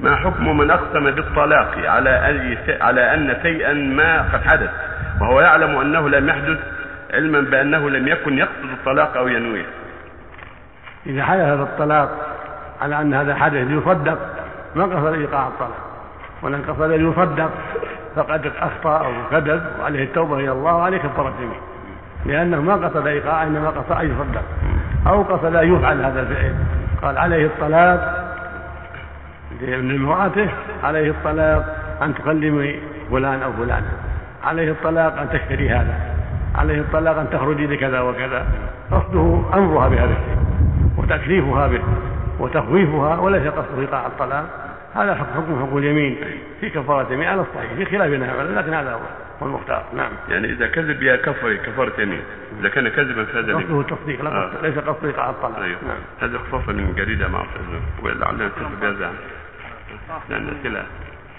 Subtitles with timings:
[0.00, 4.70] ما حكم من أقسم بالطلاق على أي على أن شيئا ما قد حدث؟
[5.20, 6.58] وهو يعلم أنه لم يحدث
[7.14, 9.66] علما بأنه لم يكن يقصد الطلاق أو ينويه.
[11.06, 12.10] إذا حدث الطلاق
[12.82, 14.18] على أن هذا حدث يصدق
[14.74, 15.88] ما قصد إيقاع الطلاق.
[16.42, 17.50] ولن قصد يصدق
[18.16, 21.60] فقد أخطأ أو كذب وعليه التوبة إلى الله وعليه كفاره يمين
[22.26, 24.42] لأنه ما قصد إيقاع إنما قصد أن يصدق.
[25.06, 26.54] أو قصد أن يفعل هذا الفعل.
[27.02, 28.17] قال عليه الطلاق
[29.62, 30.48] من امرأته
[30.82, 32.80] عليه الطلاق أن تكلمي
[33.10, 33.82] فلان أو فلان.
[34.44, 35.94] عليه الطلاق أن تشتري هذا.
[36.54, 38.46] عليه الطلاق أن تخرجي لكذا وكذا.
[38.90, 40.38] قصده أمرها بهذا الشيء
[40.96, 41.82] وتكليفها به
[42.38, 44.68] وتخويفها وليس قصده إيقاع الطلاق.
[44.94, 46.16] هذا حكم حكم اليمين
[46.60, 48.92] في كفارة يمين على الصحيح في خلافنا لكن هذا
[49.42, 50.10] هو المختار نعم.
[50.28, 52.20] يعني إذا كذب يا كفر كفارة يمين.
[52.60, 54.50] إذا كان كذبا فهذا قصده التصديق لا آه.
[54.62, 55.58] ليس قصده إيقاع الطلاق.
[55.58, 55.78] أيوه.
[55.88, 56.30] نعم.
[56.30, 57.44] هذا خصوصا من جريدة مع
[58.02, 59.10] ولعلنا نتصل بهذا.
[60.28, 60.86] لأن الأسئلة